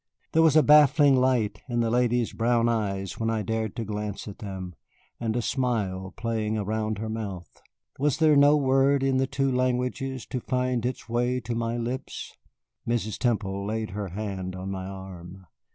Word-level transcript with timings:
There 0.31 0.41
was 0.41 0.55
a 0.55 0.63
baffling 0.63 1.15
light 1.15 1.61
in 1.69 1.81
the 1.81 1.91
lady's 1.91 2.33
brown 2.33 2.67
eyes 2.67 3.19
when 3.19 3.29
I 3.29 3.43
dared 3.43 3.75
to 3.75 3.85
glance 3.85 4.27
at 4.27 4.39
them, 4.39 4.73
and 5.19 5.35
a 5.35 5.43
smile 5.43 6.11
playing 6.17 6.57
around 6.57 6.97
her 6.97 7.07
mouth. 7.07 7.61
Was 7.99 8.17
there 8.17 8.35
no 8.35 8.57
word 8.57 9.03
in 9.03 9.17
the 9.17 9.27
two 9.27 9.51
languages 9.51 10.25
to 10.31 10.39
find 10.39 10.87
its 10.87 11.07
way 11.07 11.39
to 11.41 11.53
my 11.53 11.77
lips? 11.77 12.35
Mrs. 12.87 13.19
Temple 13.19 13.63
laid 13.63 13.91
her 13.91 14.07
hand 14.07 14.55
on 14.55 14.71
my 14.71 14.87
arm. 14.87 15.45